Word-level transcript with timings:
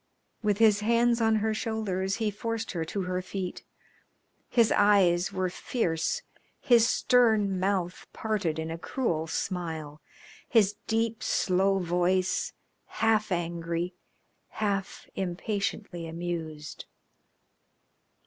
With 0.41 0.57
his 0.57 0.79
hands 0.79 1.21
on 1.21 1.35
her 1.35 1.53
shoulders 1.53 2.15
he 2.15 2.31
forced 2.31 2.71
her 2.71 2.83
to 2.85 3.03
her 3.03 3.21
feet. 3.21 3.63
His 4.49 4.71
eyes 4.71 5.31
were 5.31 5.47
fierce, 5.51 6.23
his 6.59 6.87
stern 6.87 7.59
mouth 7.59 8.07
parted 8.11 8.57
in 8.57 8.71
a 8.71 8.79
cruel 8.79 9.27
smile, 9.27 10.01
his 10.49 10.75
deep, 10.87 11.21
slow 11.21 11.77
voice 11.77 12.51
half 12.85 13.31
angry, 13.31 13.93
half 14.47 15.05
impatiently 15.13 16.07
amused. 16.07 16.85